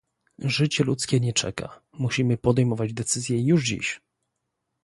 [0.45, 4.01] Życie ludzkie nie czeka, musimy podejmować decyzje już dziś